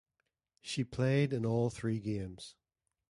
[0.61, 2.55] She played in all three games.